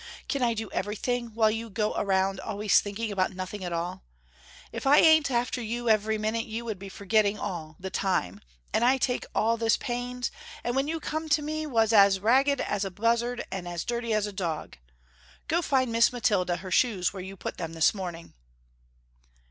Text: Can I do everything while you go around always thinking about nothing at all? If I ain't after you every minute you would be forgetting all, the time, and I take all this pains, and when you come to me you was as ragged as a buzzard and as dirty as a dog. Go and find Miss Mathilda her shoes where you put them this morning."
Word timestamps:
Can 0.27 0.41
I 0.41 0.55
do 0.55 0.71
everything 0.71 1.27
while 1.35 1.51
you 1.51 1.69
go 1.69 1.93
around 1.93 2.39
always 2.39 2.79
thinking 2.81 3.11
about 3.11 3.33
nothing 3.33 3.63
at 3.63 3.71
all? 3.71 4.01
If 4.71 4.87
I 4.87 4.97
ain't 4.97 5.29
after 5.29 5.61
you 5.61 5.91
every 5.91 6.17
minute 6.17 6.45
you 6.45 6.65
would 6.65 6.79
be 6.79 6.89
forgetting 6.89 7.37
all, 7.37 7.75
the 7.79 7.91
time, 7.91 8.41
and 8.73 8.83
I 8.83 8.97
take 8.97 9.27
all 9.35 9.57
this 9.57 9.77
pains, 9.77 10.31
and 10.63 10.75
when 10.75 10.87
you 10.87 10.99
come 10.99 11.29
to 11.29 11.43
me 11.43 11.61
you 11.61 11.69
was 11.69 11.93
as 11.93 12.19
ragged 12.19 12.61
as 12.61 12.83
a 12.83 12.89
buzzard 12.89 13.45
and 13.51 13.67
as 13.67 13.85
dirty 13.85 14.11
as 14.11 14.25
a 14.25 14.33
dog. 14.33 14.75
Go 15.47 15.57
and 15.57 15.65
find 15.65 15.91
Miss 15.91 16.11
Mathilda 16.11 16.55
her 16.61 16.71
shoes 16.71 17.13
where 17.13 17.21
you 17.21 17.37
put 17.37 17.57
them 17.57 17.73
this 17.73 17.93
morning." 17.93 18.33